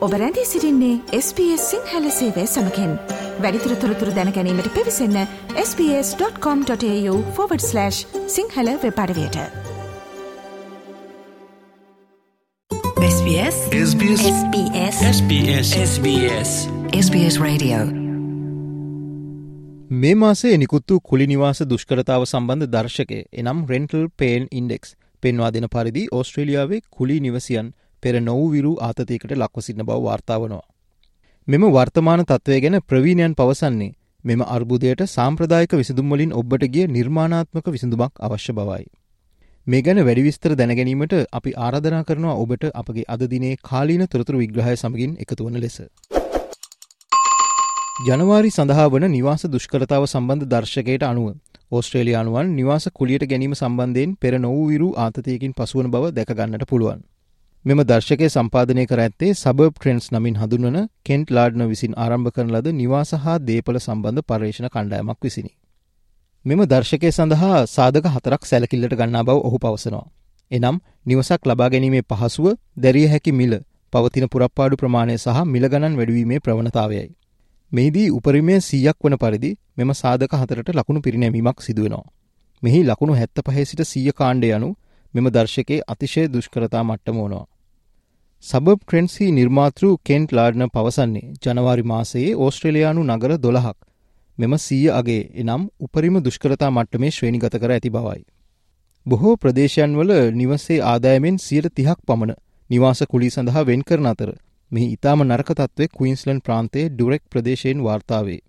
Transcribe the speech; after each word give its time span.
ඔබ 0.00 0.12
රැඳී 0.12 0.44
සිරින්නේ 0.44 1.20
SBS 1.20 1.70
සිංහල 1.70 2.10
සේවය 2.10 2.46
සමකෙන්. 2.46 2.98
වැඩිතුර 3.40 3.76
තොරතුර 3.76 4.08
දැනැනීමට 4.08 4.74
පිවිසන්න 4.74 5.26
ps.com.ta/ 5.56 7.90
සිංහල 8.26 8.68
වෙපඩවයට 8.82 9.36
මේ 19.90 20.14
මාසේ 20.14 20.56
නිකුත් 20.56 20.90
වූ 20.90 21.00
කුලි 21.00 21.26
නිවාස 21.26 21.62
දුෂ්කරතාව 21.62 22.24
සම්බන්ධ 22.24 22.66
දර්ශකය 22.66 23.24
එනම් 23.32 23.66
රෙන්ටල් 23.66 24.06
පේන් 24.16 24.46
ඉන්ඩෙක්ස් 24.50 24.96
පෙන්වා 25.20 25.50
දෙන 25.50 25.68
පරිදි 25.68 26.06
ඕස්ට්‍රේලියාවේ 26.12 26.80
කුලි 26.90 27.20
නිවසියන් 27.20 27.74
පෙර 28.02 28.14
නොවවිරු 28.22 28.72
ආතතියකට 28.80 29.32
ලක්ව 29.34 29.60
සිටින 29.60 29.84
බව 29.84 29.98
වාර්තාාවනවා. 30.02 30.66
මෙම 31.48 31.64
වර්තමාන 31.68 32.22
තත්ත්වය 32.24 32.60
ගැන 32.60 32.76
ප්‍රවීණයන් 32.84 33.34
පවසන්නේ 33.34 33.92
මෙම 34.24 34.40
අර්බුදයට 34.48 35.02
සාම්ප්‍රදායක 35.08 35.72
විසඳුම්වලින් 35.74 36.32
ඔබට 36.34 36.64
ගිය 36.68 36.86
නිර්මාණාත්මක 36.88 37.66
විසඳුමක් 37.68 38.14
අවශ්‍ය 38.20 38.52
බවයි. 38.52 38.84
මේ 39.66 39.82
ගැන 39.82 40.00
වැඩිවිස්තර 40.00 40.52
දැනගැනීමට 40.54 41.14
අපි 41.32 41.50
ආරධනා 41.58 42.04
කරනවා 42.04 42.36
ඔබට 42.36 42.64
අපගේ 42.74 43.04
අද 43.08 43.22
දිනේ 43.26 43.60
කාලීන 43.62 44.04
තොරතුරු 44.06 44.38
විග්‍රහය 44.38 44.74
සමගින් 44.74 45.12
එකතුවන 45.18 45.56
ලෙස. 45.58 45.76
ජනවාරි 48.02 48.50
සඳහා 48.50 48.88
වන 48.88 49.06
නිවාස 49.10 49.42
දුෂ්කරතාව 49.48 50.04
සම්බන්ධ 50.06 50.46
දර්ශකයට 50.46 51.02
අනුව 51.04 51.26
ඕස්ට්‍රේලයානුවන් 51.72 52.52
නිවාස 52.54 52.88
කුලියට 52.92 53.24
ගැනීම 53.26 53.54
සම්බන්ධයෙන් 53.54 54.14
පෙර 54.16 54.34
නොවූවිරු 54.38 54.88
ආතතියකින් 54.98 55.52
පසුවන 55.54 55.90
බව 55.90 56.12
දැකගන්නට 56.12 56.64
පුළුවන්. 56.66 57.02
මෙම 57.64 57.80
දර්ශකය 57.82 58.26
සම්පාදනය 58.26 58.84
කර 58.86 59.00
ඇත්තේ 59.00 59.32
සබබ් 59.32 59.72
ට්‍රෙන්න්ස් 59.72 60.06
නමින් 60.10 60.36
හඳුන්වන 60.36 60.76
කෙන්ට් 61.04 61.28
ලාඩ්න 61.30 61.64
විසින් 61.66 61.96
ආරම්භ 61.96 62.30
කරන 62.30 62.48
ලද 62.50 62.72
නිවාස 62.72 63.10
හා 63.18 63.34
දේපල 63.40 63.78
සම්බන්ධ 63.78 64.24
පර්ේෂණ 64.24 64.68
කණ්ඩායමක් 64.68 65.20
විසිනි. 65.20 65.52
මෙම 66.44 66.62
දර්ශකය 66.64 67.10
සඳහා 67.10 67.58
සාධක 67.68 68.08
හතරක් 68.08 68.42
සැලකිල්ලට 68.44 68.96
ගන්නා 68.96 69.22
බව 69.22 69.36
ඔහු 69.42 69.58
පවසනවා. 69.58 70.06
එනම් 70.50 70.80
නිවසක් 71.06 71.42
ලබා 71.44 71.68
ගැනීමේ 71.68 72.02
පහසුව 72.04 72.46
දැරිය 72.78 73.06
හැකි 73.06 73.32
මිල 73.34 73.52
පවතින 73.92 74.26
පුරප්පාඩු 74.28 74.76
ප්‍රමාණය 74.76 75.18
සහ 75.18 75.44
මිලගණන් 75.46 75.98
වැඩවීමේ 75.98 76.40
ප්‍රවණතාවයයි. 76.40 77.08
මෙහිදී 77.72 78.08
උපරිමය 78.10 78.56
සීයක් 78.62 78.98
වන 79.04 79.16
පරිදි 79.16 79.50
මෙම 79.76 79.92
සාධක 79.94 80.32
හතරට 80.34 80.72
ලකුණු 80.74 81.00
පිරිනැමීමක් 81.00 81.58
සිදුවෙනවා. 81.60 82.06
මෙහි 82.62 82.80
ලකුණු 82.84 83.14
හැත්ත 83.14 83.38
පහේ 83.46 83.64
සිට 83.64 83.84
සීය 83.86 84.12
කාණ්ඩ 84.14 84.48
යනු 84.50 84.70
මෙම 85.14 85.26
දර්ශකයේ 85.28 85.80
අතිශය 85.86 86.24
දුෂ්කරතා 86.28 86.82
මට්ටම 86.82 87.18
වනවා. 87.18 87.46
සබබ් 88.44 88.78
ට්‍රෙන්න්සි 88.80 89.26
නිර්මාතෘ 89.32 89.84
කෙන්ට් 90.04 90.30
ලාඩ්න 90.32 90.66
පවසන්නේ 90.68 91.30
ජනවාරි 91.44 91.84
මාසයේ 91.84 92.36
ඕස්ට්‍රලයානු 92.36 93.02
නගර 93.06 93.32
දොළහක් 93.38 93.78
මෙම 94.38 94.54
සීය 94.58 94.90
අගේ 94.90 95.22
එනම් 95.36 95.64
උපරිම 95.80 96.16
දුෂ්කරතා 96.20 96.70
මට්ටමේ 96.70 97.10
ශ්‍රේණිගත 97.10 97.56
කර 97.56 97.70
ඇති 97.70 97.90
බවයි. 97.90 98.22
බොහෝ 99.06 99.34
ප්‍රදේශයන්වල 99.36 100.12
නිවසේ 100.32 100.80
ආදායමෙන් 100.84 101.38
සියට 101.38 101.68
තිහක් 101.74 102.00
පමණ 102.06 102.38
නිවාස 102.70 103.00
කුලි 103.08 103.28
සඳහා 103.28 103.66
වෙන් 103.66 103.82
කරන 103.82 104.06
අතර 104.06 104.30
මෙහි 104.70 104.86
ඉතාම 104.92 105.22
නරක 105.22 105.50
තත්ත්වය 105.52 105.86
ක්වීන්ස්ලන් 105.90 106.40
ප්‍රාන්තයේ 106.40 106.90
ඩුරෙක් 106.90 107.22
ප්‍රදේශයෙන් 107.28 107.80
වාර්තාවේ. 107.82 108.40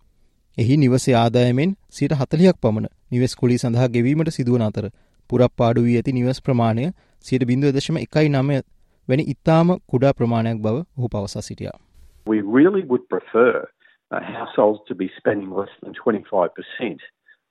එහි 0.58 0.76
නිවසේ 0.78 1.16
ආදායමෙන් 1.16 1.72
සිට 1.90 2.14
හතලියක් 2.14 2.58
පමණ 2.58 2.92
නිවෙස් 3.12 3.34
කුලි 3.36 3.58
සඳහා 3.58 3.88
ගෙවීමට 3.90 4.32
සිදුවන 4.32 4.64
අතර 4.64 4.86
පුරප්පාඩු 5.31 5.83
වී 5.83 5.97
ඇති 5.97 6.13
නිවස් 6.13 6.43
ප්‍රමාණය 6.43 6.87
සියට 7.25 7.45
බිඳුව 7.45 7.73
දශම 7.73 7.99
එකයි 7.99 8.29
නමය 8.29 8.59
වැනි 9.09 9.25
ඉතාම 9.35 9.73
කුඩා 9.89 10.13
ප්‍රමාණයක් 10.13 10.63
බව 10.63 10.77
ඔහු 10.99 11.09
පවසා 11.09 11.41
සිටියා. 11.41 11.79
We 12.27 12.39
really 12.59 12.83
would 12.83 13.05
prefer 13.09 13.53
uh, 14.11 14.21
households 14.39 14.81
to 14.89 14.95
be 14.95 15.09
spending 15.19 15.51
less 15.51 15.75
than 15.83 15.93
25% 15.95 16.99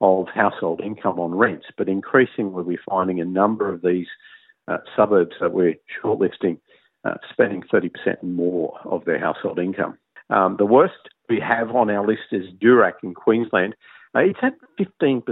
of 0.01 0.27
household 0.35 0.81
income 0.81 1.19
on 1.19 1.37
rents, 1.43 1.67
but 1.77 1.87
increasingly 1.87 2.63
we're 2.63 2.87
finding 2.89 3.21
a 3.21 3.29
number 3.41 3.65
of 3.73 3.81
these 3.81 4.09
uh, 4.67 4.77
suburbs 4.95 5.35
that 5.39 5.53
we're 5.53 5.75
shortlisting 5.97 6.57
uh, 7.05 7.15
spending 7.31 7.63
30% 7.73 7.91
more 8.23 8.79
of 8.83 9.05
their 9.05 9.19
household 9.19 9.59
income. 9.59 9.97
Um, 10.29 10.55
the 10.57 10.65
worst 10.65 11.01
we 11.29 11.39
have 11.39 11.69
on 11.75 11.89
our 11.89 12.05
list 12.05 12.27
is 12.31 12.45
Durack 12.61 12.97
in 13.03 13.13
Queensland. 13.13 13.75
uh, 14.14 14.20
it's 14.20 14.40
had 14.40 14.54
15% 14.78 15.22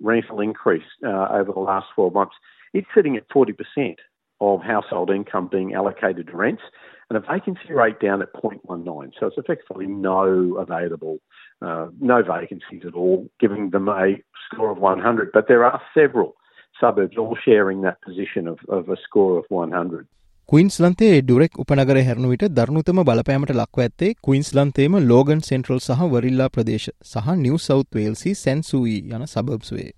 rental 0.00 0.40
increase 0.40 0.84
uh, 1.04 1.28
over 1.30 1.52
the 1.52 1.60
last 1.60 1.86
12 1.94 2.12
months. 2.12 2.34
It's 2.72 2.88
sitting 2.94 3.16
at 3.16 3.28
40% 3.28 3.96
of 4.40 4.62
household 4.62 5.10
income 5.10 5.48
being 5.50 5.74
allocated 5.74 6.26
to 6.26 6.36
rents 6.36 6.62
and 7.08 7.16
a 7.16 7.20
vacancy 7.20 7.72
rate 7.72 8.00
down 8.00 8.20
at 8.20 8.32
0.19. 8.34 9.12
So 9.18 9.26
it's 9.26 9.38
effectively 9.38 9.86
no 9.86 10.56
available, 10.58 11.18
uh, 11.62 11.86
no 12.00 12.22
vacancies 12.22 12.82
at 12.86 12.94
all, 12.94 13.30
giving 13.38 13.70
them 13.70 13.88
a 13.88 14.16
score 14.52 14.70
of 14.70 14.78
100. 14.78 15.30
But 15.32 15.46
there 15.48 15.64
are 15.64 15.80
several 15.94 16.34
suburbs 16.80 17.16
all 17.16 17.36
sharing 17.42 17.82
that 17.82 18.02
position 18.02 18.48
of, 18.48 18.58
of 18.68 18.88
a 18.88 18.96
score 19.02 19.38
of 19.38 19.44
100. 19.48 20.06
ක්වීන්ස්ලන්තේ 20.48 21.14
ඩුරෙක් 21.20 21.56
උපනගර 21.58 21.98
හැරණු 21.98 22.28
විට 22.32 22.42
දරුණුතම 22.56 22.98
බලපෑමට 23.00 23.52
ලක්ව 23.52 23.80
ඇත්තේ 23.84 24.10
ක්වීන්ස්ලන්තේම 24.26 24.96
Logan 25.02 25.40
central 25.42 25.80
සහ 25.80 26.04
වරිල්ලා 26.12 26.46
ප්‍රදේශ 26.48 26.86
සහ 27.04 27.32
New 27.38 27.56
south 27.58 27.88
වේල්සි 27.92 28.34
සැන්සූයි 28.36 29.00
යන 29.10 29.24
සබබ්ස්වේ. 29.26 29.88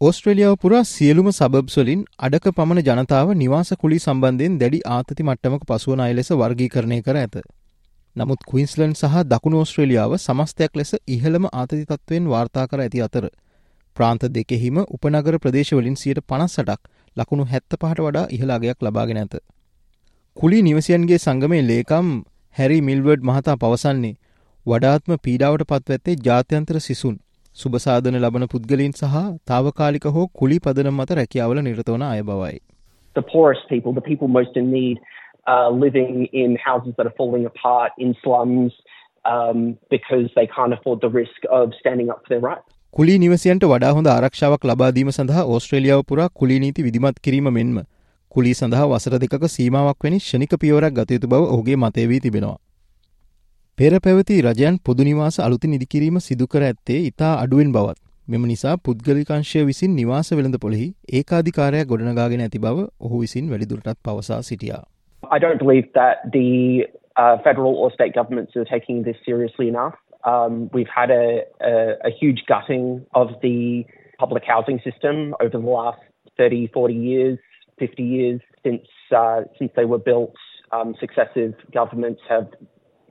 ඕස්ට්‍රලියාව 0.00 0.56
පුරා 0.56 0.82
සියලුම 0.86 1.28
සබබ්ස්වලින් 1.30 2.02
අඩක 2.20 2.48
පමණ 2.50 2.82
ජනතාව 2.88 3.30
නිවාස 3.36 3.70
කුලි 3.76 4.00
සම්බන්ධයෙන් 4.00 4.58
දැඩි 4.58 4.82
ආතති 4.88 5.22
මට්ටමක 5.22 5.68
පසුවන 5.68 6.00
අය 6.00 6.10
ලෙස 6.14 6.32
වර්ගීකරණය 6.34 7.00
කර 7.02 7.16
ඇත. 7.16 7.40
නමුත් 8.16 8.44
ක්වීන්ස්ලන්් 8.44 8.96
සහ 8.96 9.16
දකුණු 9.28 9.62
ඕස්ට්‍රේලියාව 9.62 10.18
සමස්තයක් 10.18 10.74
ලෙස 10.74 10.94
ඉහළම 11.12 11.50
ආතති 11.52 11.82
තත්ත්වයෙන් 11.84 12.28
වාර්තා 12.28 12.66
කර 12.66 12.80
ඇති 12.80 13.06
අතර. 13.08 13.30
ප්‍රාන්ත 13.96 14.30
දෙකෙහිම 14.34 14.84
උපනගර 14.84 15.40
ප්‍රදේශවලින් 15.40 15.96
සියට 15.96 16.26
පනස්සටක් 16.26 16.94
ලකුණු 17.16 17.50
හැත්ත 17.50 17.72
පහට 17.72 17.98
වඩා 18.02 18.28
ඉහලාගයක් 18.32 18.78
ලබාගෙන 18.82 19.24
ඇත. 19.24 19.42
කුලි 20.36 20.58
නිවසියන්ගේ 20.62 21.16
සංගමේ 21.16 21.62
ලේකම් 21.62 22.06
හැරි 22.56 22.76
මිල්වර්ඩ් 22.80 23.24
මහතා 23.24 23.56
පවසන්නේ 23.56 24.12
වඩාත්ම 24.66 25.12
පීඩාවට 25.22 25.64
පත්වඇත්තේ 25.64 26.14
ජාත්‍යන්තර 26.24 26.78
සිසුන් 26.80 27.16
සුබසාධන 27.56 28.16
ලබන 28.20 28.46
පුද්ගලින් 28.46 28.94
සහ 28.94 29.20
තාවකාලික 29.46 30.08
හෝ 30.14 30.24
කුලි 30.34 30.58
පදනම් 30.58 30.96
මත 30.96 31.18
රැකියාවල 31.20 31.62
නිරතවන 31.62 32.06
අය 32.08 32.22
බවයි. 32.22 32.58
the 33.16 33.24
poorest 33.24 33.68
people, 33.68 33.92
the 33.92 34.06
people 34.08 34.28
most 34.28 34.56
in 34.56 34.70
need, 34.70 34.98
uh, 35.46 35.68
living 35.84 36.26
in 36.32 36.58
houses 36.64 36.94
that 36.96 37.06
are 37.06 37.16
falling 37.16 37.46
apart, 37.46 37.92
in 37.98 38.16
slums, 38.24 38.72
um, 39.24 39.78
because 39.90 40.28
they 40.34 40.48
can't 40.48 40.72
afford 40.72 41.00
the 41.00 41.14
risk 41.20 41.50
of 41.52 41.80
standing 41.80 42.10
up 42.10 42.20
for 42.22 42.34
their 42.34 42.44
rights. 42.50 42.68
කුලි 42.94 43.18
නිවසියන්ට 43.18 43.64
වඩා 43.68 43.90
හොඳ 43.92 44.08
ආරක්ෂාවක් 44.10 44.70
ලබාදීම 44.70 45.10
සඳහා 45.12 45.50
ඕස්ට්‍රේලියාව 45.54 46.06
පුරා 46.08 46.30
කුලීනීති 46.34 46.82
විදිමත් 46.82 47.26
කිරීම 47.26 47.56
මෙන්ම 47.58 47.82
කුලී 48.34 48.52
සඳහා 48.54 48.84
වසර 48.86 49.14
දෙකක 49.22 49.42
සීමාවක් 49.54 50.04
වැනි 50.04 50.18
ෂණික 50.18 50.52
පියවරක් 50.60 50.94
ගත 50.94 51.16
යුතු 51.16 51.28
බව 51.28 51.48
ඔහුගේ 51.48 51.76
මතය 51.76 52.04
වී 52.10 52.20
තිබෙනවා. 52.20 52.56
පෙර 53.78 53.92
පැවති 54.04 54.38
රජයන් 54.42 54.78
පොදුනිවාස 54.86 55.36
අලුතින් 55.40 55.74
ඉදිකිරීම 55.78 56.16
සිදුකර 56.20 56.62
ඇත්තේ 56.62 57.00
ඉතා 57.08 57.32
අඩුවෙන් 57.42 57.72
බවත්. 57.72 57.98
මෙම 58.28 58.46
නිසා 58.52 58.74
පුද්ගලිකංශය 58.84 59.66
විසින් 59.66 59.94
නිවාස 59.96 60.32
වෙළඳ 60.32 60.58
පොළෙහි 60.64 60.88
ඒකාධිකාරයක් 61.12 61.92
ගොඩනගාගෙන 61.92 62.44
ඇති 62.46 62.62
බව 62.64 62.86
ඔහු 63.00 63.20
විසින් 63.20 63.52
වැඩිදුරටත් 63.52 64.00
පවසා 64.04 64.40
සිටියා. 64.42 64.82
I 65.36 65.38
don't 65.38 65.60
believe 65.64 65.92
that 66.00 66.24
the 66.32 66.48
uh, 67.16 67.36
federal 67.44 67.74
or 67.76 67.92
state 67.92 68.14
governments 68.14 68.56
are 68.56 68.68
taking 68.74 69.04
this 69.04 69.22
seriously 69.28 69.68
enough. 69.68 69.96
Um, 70.24 70.70
we've 70.72 70.94
had 70.96 71.10
a, 71.10 71.24
a, 71.60 71.74
a 72.08 72.16
huge 72.20 72.44
gutting 72.48 73.04
of 73.14 73.28
the 73.42 73.84
public 74.18 74.44
housing 74.54 74.80
system 74.88 75.34
over 75.40 75.50
the 75.50 75.64
last 75.78 76.00
30, 76.38 76.70
40 76.72 76.94
years, 76.94 77.38
50 77.81 78.03
years 78.03 78.41
since 78.63 78.87
uh, 79.15 79.41
since 79.57 79.71
they 79.75 79.85
were 79.85 79.99
built. 79.99 80.35
Um, 80.71 80.95
successive 80.99 81.53
governments 81.73 82.21
have 82.29 82.47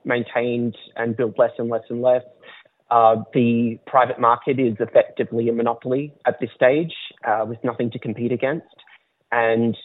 maintained 0.05 0.77
and 0.97 1.17
built 1.17 1.39
less 1.39 1.53
and 1.59 1.69
less 1.71 1.87
and 1.89 2.03
less. 2.03 2.23
Uh, 2.91 3.17
the 3.35 3.79
private 3.87 4.21
market 4.21 4.61
is 4.61 4.77
effectively 4.79 5.49
a 5.49 5.53
monopoly 5.53 6.13
at 6.27 6.39
this 6.41 6.51
stage 6.55 6.95
uh, 7.27 7.45
with 7.49 7.59
nothing 7.65 7.91
to 7.91 7.99
compete 7.99 8.33
against, 8.33 8.77
and 9.33 9.77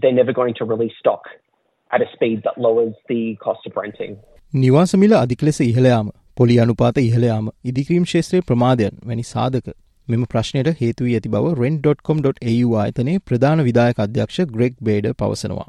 they're 0.00 0.12
never 0.12 0.32
going 0.32 0.54
to 0.54 0.64
release 0.64 0.92
stock 0.98 1.22
at 1.90 2.02
a 2.02 2.08
speed 2.12 2.42
that 2.44 2.58
lowers 2.58 2.94
the 3.08 3.36
cost 3.36 3.66
of 3.66 3.72
renting. 3.76 4.16
නිවාසමිල 4.54 5.14
අධික 5.14 5.42
ලෙස 5.44 5.60
ඉහළයාම 5.60 6.06
පොලි 6.36 6.58
අනුපාත 6.58 6.98
ඉහළයාම 6.98 7.50
ඉදිකිරීම් 7.64 8.04
ශේත්‍රයේ 8.04 8.40
ප්‍රමාදයන් 8.40 8.96
වැනි 9.06 9.22
සාධක 9.22 9.66
මෙම 10.07 10.25
ප්‍රශ්නයට 10.31 10.69
හේතුවී 10.81 11.15
ඇති 11.17 11.29
බව 11.29 11.53
රෙන්.com.au 11.59 12.69
ආයතනයේ 12.81 13.23
ප්‍රධාන 13.29 13.63
විදායක 13.67 14.01
අධ්‍යක්ෂ 14.05 14.39
ග්‍රෙක් 14.55 14.77
බේඩ 14.83 15.07
පවසනවා. 15.21 15.67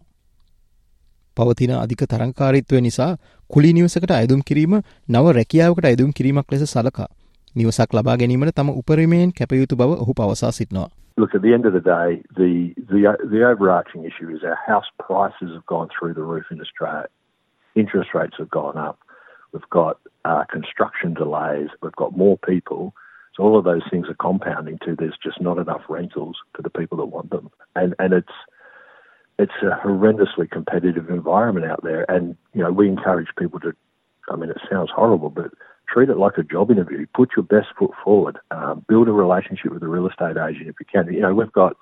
පවතින 1.36 1.72
අධික 1.76 2.04
තරංකාරීත්වය 2.12 2.80
නිසා 2.80 3.10
කුලි 3.50 3.72
නිවසකට 3.72 4.12
අයදුම් 4.12 4.44
කිරීම 4.50 4.76
නව 5.08 5.34
රැකියාවකට 5.38 5.90
අයදුම් 5.92 6.14
කිරීමක් 6.20 6.52
ලෙස 6.52 6.64
සලකා 6.72 7.08
නිවසක් 7.54 7.98
ලබා 7.98 8.16
ගැනීමට 8.22 8.54
තම 8.54 8.72
උපරිමයෙන් 8.74 9.34
කැපයුතු 9.40 9.76
බව 9.76 10.00
ඔහු 10.04 10.14
පවසා 10.14 10.50
සිටිනවා. 10.50 10.88
Look, 11.18 11.34
at 11.34 11.42
the 11.42 11.52
end 11.56 11.64
of 11.64 11.72
the 11.72 11.80
day, 11.80 12.08
the, 12.38 12.50
the, 12.90 13.00
the 13.32 13.40
overarching 13.50 14.02
issue 14.04 14.28
is 14.36 14.42
our 14.44 14.58
house 14.64 14.88
prices 15.02 15.52
have 15.56 15.64
gone 15.66 15.88
through 15.94 16.14
the 16.14 16.26
roof 16.32 16.50
in 16.54 16.60
Australia. 16.60 17.08
interest 17.76 18.14
rates 18.14 18.36
have 18.38 18.50
gone 18.50 18.78
up. 18.88 18.98
We've 19.52 19.70
got 19.70 19.98
uh, 20.24 20.44
construction 20.50 21.14
delays. 21.14 21.68
We've 21.82 21.94
got 22.02 22.16
more 22.16 22.38
people. 22.38 22.94
So 23.35 23.43
all 23.43 23.57
of 23.57 23.63
those 23.63 23.83
things 23.89 24.07
are 24.09 24.15
compounding 24.15 24.77
to 24.85 24.95
there's 24.95 25.17
just 25.23 25.39
not 25.41 25.57
enough 25.57 25.81
rentals 25.87 26.37
for 26.53 26.61
the 26.61 26.69
people 26.69 26.97
that 26.97 27.05
want 27.05 27.29
them, 27.29 27.49
and 27.75 27.95
and 27.99 28.13
it's 28.13 28.33
it's 29.39 29.59
a 29.63 29.79
horrendously 29.85 30.49
competitive 30.49 31.09
environment 31.09 31.65
out 31.65 31.81
there. 31.83 32.09
And 32.11 32.35
you 32.53 32.61
know 32.63 32.71
we 32.71 32.87
encourage 32.87 33.29
people 33.37 33.59
to. 33.61 33.73
I 34.29 34.35
mean, 34.35 34.49
it 34.49 34.57
sounds 34.69 34.89
horrible, 34.95 35.29
but 35.29 35.51
treat 35.91 36.09
it 36.09 36.17
like 36.17 36.37
a 36.37 36.43
job 36.43 36.71
interview. 36.71 37.05
Put 37.13 37.31
your 37.35 37.43
best 37.43 37.67
foot 37.77 37.91
forward. 38.03 38.37
Um, 38.51 38.85
build 38.87 39.07
a 39.07 39.11
relationship 39.11 39.71
with 39.73 39.83
a 39.83 39.87
real 39.87 40.07
estate 40.07 40.37
agent 40.37 40.67
if 40.69 40.75
you 40.79 40.85
can. 40.91 41.13
You 41.13 41.21
know 41.21 41.33
we've 41.33 41.51
got 41.51 41.75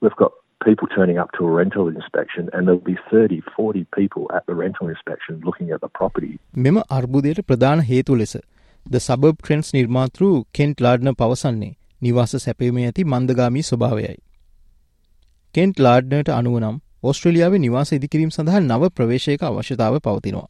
we've 0.00 0.16
got 0.16 0.32
people 0.64 0.88
turning 0.88 1.18
up 1.18 1.30
to 1.38 1.44
a 1.46 1.50
rental 1.50 1.88
inspection 1.88 2.48
and 2.52 2.66
there'll 2.66 2.80
be 2.80 2.96
30, 3.10 3.42
40 3.54 3.86
people 3.94 4.30
at 4.34 4.46
the 4.46 4.54
rental 4.54 4.88
inspection 4.88 5.40
looking 5.44 5.70
at 5.70 5.80
the 5.80 5.88
property. 5.88 6.38
මෙම 6.58 6.78
අර්බුදයට 6.90 7.40
ප්‍රධාන 7.48 7.80
හේතු 7.90 8.14
ලෙස 8.14 8.36
ද 8.85 8.99
සබබ් 8.99 9.35
ට්‍රෙන්ස් 9.35 9.67
නිර්මාතෘ 9.73 10.23
Kent 10.53 10.81
ලාඩ්න 10.81 11.13
පවසන්නේ 11.19 11.73
නිවාස 12.01 12.31
සැපීමේ 12.45 12.85
ඇති 12.85 13.03
මන්දගාමී 13.05 13.63
ස්වභාවයයි. 13.63 14.15
Kent 15.55 15.79
ලාඩ්නට 15.79 16.29
අනුවනම් 16.37 16.79
ඔස්ට්‍රලියාවේ 17.03 17.61
නිවාස 17.65 17.93
ඉදිකිරීම 17.97 18.31
සඳහා 18.35 18.61
නව 18.61 18.89
ප්‍රවේශයක 18.97 19.43
අවශ්‍යතාව 19.43 19.99
පවතිනවා. 20.07 20.47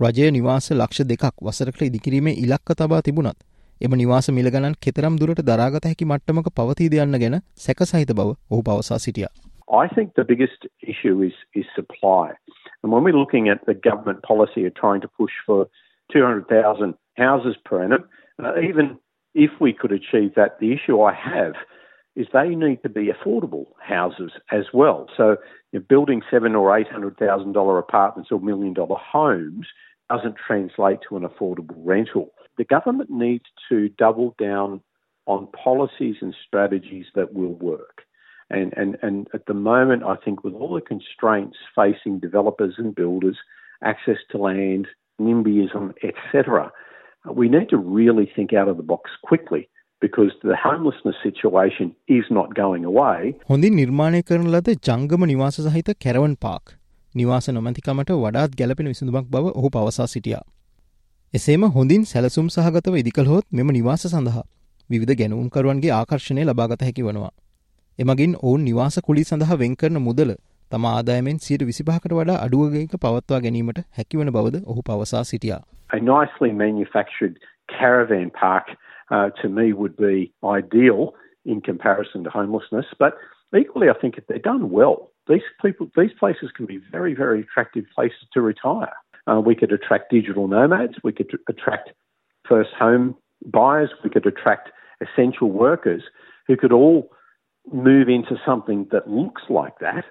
රජය 0.00 0.30
නිවාස 0.30 0.70
ලක්ෂ 0.72 1.08
දෙකක් 1.08 1.44
වසරකට 1.46 1.82
ඉදිකිරීමේ 1.88 2.36
ඉලක්ක 2.44 2.76
තබා 2.78 3.02
තිබුණත් 3.02 3.40
එම 3.80 3.96
නිවාස 3.96 4.28
මිලගණන් 4.36 4.78
කෙතරම් 4.84 5.18
දුරට 5.20 5.44
දරාගත 5.48 5.86
හැකි 5.88 6.06
මට්ටමක 6.06 6.48
පවතීද 6.58 6.96
යන්න 7.02 7.18
ගැන 7.22 7.36
සැකසහිත 7.64 8.12
බව 8.18 8.36
ඔහු 8.50 8.62
පවසා 8.62 8.98
සිටියා. 8.98 9.32
I 9.82 9.86
think 9.94 10.14
the 10.14 10.24
biggest 10.24 10.66
issue 10.82 11.16
is, 11.22 11.36
is 11.54 11.66
supply. 11.74 12.26
And 12.82 12.92
when 12.92 13.04
we're 13.04 13.20
looking 13.22 13.48
at 13.48 13.64
the 13.66 13.76
government 13.88 14.22
policy 14.22 14.66
of 14.66 14.74
trying 14.74 15.00
to 15.00 15.10
push 15.20 15.36
for 15.46 15.60
200,000 16.12 16.94
houses 17.16 17.56
per 17.64 17.82
annum, 17.82 18.04
uh, 18.42 18.58
even 18.60 18.98
if 19.34 19.50
we 19.60 19.72
could 19.72 19.92
achieve 19.92 20.34
that, 20.36 20.58
the 20.60 20.72
issue 20.72 21.00
I 21.00 21.14
have 21.14 21.54
is 22.16 22.26
they 22.32 22.48
need 22.48 22.82
to 22.82 22.88
be 22.88 23.08
affordable 23.08 23.66
houses 23.80 24.32
as 24.50 24.64
well. 24.74 25.08
So 25.16 25.36
building 25.88 26.22
seven 26.30 26.54
or 26.56 26.76
eight 26.76 26.88
hundred 26.88 27.16
thousand 27.16 27.52
dollar 27.52 27.78
apartments 27.78 28.30
or 28.32 28.40
million 28.40 28.74
dollar 28.74 28.96
homes 28.96 29.68
doesn't 30.10 30.34
translate 30.44 30.98
to 31.08 31.16
an 31.16 31.22
affordable 31.22 31.76
rental. 31.76 32.32
The 32.58 32.64
government 32.64 33.10
needs 33.10 33.44
to 33.68 33.88
double 33.90 34.34
down 34.38 34.80
on 35.26 35.46
policies 35.52 36.16
and 36.20 36.34
strategies 36.46 37.06
that 37.14 37.32
will 37.32 37.54
work. 37.54 38.02
And, 38.50 38.74
and, 38.76 38.98
and 39.02 39.28
at 39.32 39.46
the 39.46 39.54
moment, 39.54 40.02
I 40.02 40.16
think 40.16 40.42
with 40.42 40.54
all 40.54 40.74
the 40.74 40.80
constraints 40.80 41.56
facing 41.76 42.18
developers 42.18 42.74
and 42.78 42.92
builders, 42.92 43.38
access 43.84 44.16
to 44.30 44.38
land, 44.38 44.88
NIMBYism, 45.20 45.84
etc., 46.02 46.70
we 47.40 47.48
need 47.48 47.68
to 47.68 47.78
really 47.96 48.26
think 48.36 48.52
out 48.54 48.68
of 48.68 48.76
the 48.76 48.82
box 48.84 49.10
quickly 49.22 49.62
because 50.02 50.32
the 50.42 50.56
homelessness 50.56 51.16
situation 51.22 51.94
is 52.08 52.26
not 52.30 52.54
going 52.54 52.84
away. 52.84 53.34
හොඳින් 53.50 53.74
නිර්මාණය 53.74 54.22
කරන 54.22 54.46
ලද 54.52 54.76
ජංගම 54.88 55.26
නිවාස 55.26 55.60
සහිත 55.66 55.90
කැරවන් 56.04 56.36
Park 56.36 56.74
නිවාස 57.14 57.48
නොමැතිකමට 57.50 58.14
වඩාත් 58.22 58.56
ගැලපෙන 58.60 58.88
විසඳුමක් 58.88 59.28
බව 59.28 59.52
ඔහු 59.54 59.70
පවසා 59.70 60.06
සිටියා. 60.06 60.44
එසේම 61.34 61.68
හොඳින් 61.76 62.04
සැලසුම් 62.04 62.48
සහගතව 62.48 62.96
ඉදිකළහොත් 62.96 63.46
මෙම 63.52 63.68
නිවාස 63.70 64.06
සඳහා 64.06 64.44
විවිධ 64.90 65.16
ගැනුම්කරුවන්ගේ 65.20 65.92
ආකර්ශණය 65.92 66.44
ලබාගත 66.44 66.82
හැකි 66.82 67.02
වනවා. 67.02 67.32
එමගින් 67.98 68.32
ඔවුන් 68.42 68.64
නිවාස 68.64 68.96
කුලි 69.06 69.24
සඳහා 69.24 69.58
වෙන්කරන 69.58 70.00
මුදල 70.00 70.32
තම 70.71 70.85
ආදායමෙන් 70.91 71.39
සියට 71.45 71.63
විසිපහකට 71.69 72.13
වඩා 72.19 72.37
අඩුවගේක 72.45 72.95
පවත්වා 73.03 73.39
ගැනීමට 73.45 73.79
හැකිවන 73.97 74.31
බවද 74.37 74.61
ඔහු 74.65 74.81
පවසා 74.89 75.23
සිටියා. 75.31 75.61
A 75.97 75.99
nicely 76.07 76.51
manufactured 76.63 77.35
caravan 77.73 78.31
park 78.39 78.67
uh, 79.11 79.29
to 79.41 79.49
me 79.49 79.67
would 79.81 79.95
be 79.97 80.17
ideal 80.57 81.01
in 81.53 81.61
comparison 81.69 82.23
to 82.23 82.29
homelessness, 82.29 82.87
but 83.03 83.13
equally 83.61 83.89
I 83.89 83.97
think 84.01 84.17
if 84.17 84.25
they're 84.27 84.47
done 84.53 84.65
well, 84.71 84.97
these 85.27 85.47
people, 85.63 85.87
these 85.95 86.15
places 86.19 86.51
can 86.57 86.65
be 86.65 86.79
very, 86.91 87.13
very 87.13 87.39
attractive 87.41 87.85
places 87.95 88.25
to 88.33 88.41
retire. 88.41 88.95
Uh, 89.27 89.39
we 89.49 89.55
could 89.55 89.71
attract 89.71 90.11
digital 90.11 90.47
nomads. 90.47 90.97
We 91.03 91.13
could 91.13 91.31
attract 91.49 91.93
first 92.45 92.73
home 92.79 93.15
buyers. 93.59 93.91
We 94.03 94.09
could 94.09 94.25
attract 94.25 94.69
essential 95.01 95.49
workers 95.51 96.03
who 96.47 96.55
could 96.57 96.71
all 96.71 97.09
move 97.71 98.07
into 98.09 98.35
something 98.45 98.87
that 98.91 99.09
looks 99.09 99.43
like 99.49 99.79
that 99.79 100.05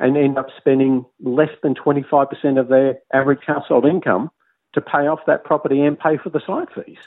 and 0.00 0.16
end 0.16 0.38
up 0.38 0.48
spending 0.58 1.04
less 1.20 1.50
than 1.62 1.74
25% 1.74 2.58
of 2.58 2.68
their 2.68 2.98
average 3.12 3.44
household 3.46 3.86
income 3.86 4.30
to 4.74 4.82
pay 4.82 5.06
off 5.06 5.20
that 5.26 5.44
property 5.44 5.82
and 5.82 5.98
pay 5.98 6.16
for 6.16 6.30
the 6.30 6.40
site 6.40 6.68
fees. 6.74 6.98